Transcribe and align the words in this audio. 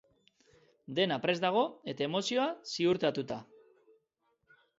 Dena 0.99 1.19
prest 1.25 1.45
dago 1.45 1.63
eta 1.93 2.07
emozioa 2.07 2.49
ziurtatuta. 2.73 3.39